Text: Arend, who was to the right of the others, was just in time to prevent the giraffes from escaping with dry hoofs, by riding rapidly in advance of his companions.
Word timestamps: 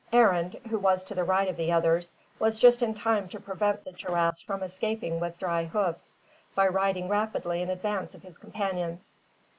Arend, 0.11 0.59
who 0.67 0.79
was 0.79 1.03
to 1.03 1.13
the 1.13 1.23
right 1.23 1.47
of 1.47 1.57
the 1.57 1.71
others, 1.71 2.09
was 2.39 2.57
just 2.57 2.81
in 2.81 2.95
time 2.95 3.29
to 3.29 3.39
prevent 3.39 3.83
the 3.83 3.91
giraffes 3.91 4.41
from 4.41 4.63
escaping 4.63 5.19
with 5.19 5.37
dry 5.37 5.65
hoofs, 5.65 6.17
by 6.55 6.67
riding 6.67 7.07
rapidly 7.07 7.61
in 7.61 7.69
advance 7.69 8.15
of 8.15 8.23
his 8.23 8.39
companions. 8.39 9.11